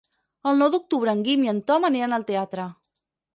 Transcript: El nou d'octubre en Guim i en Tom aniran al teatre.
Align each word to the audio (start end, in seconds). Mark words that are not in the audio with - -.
El 0.51 0.55
nou 0.61 0.71
d'octubre 0.75 1.13
en 1.17 1.21
Guim 1.27 1.43
i 1.45 1.51
en 1.51 1.59
Tom 1.69 1.85
aniran 1.91 2.17
al 2.19 2.27
teatre. 2.31 2.67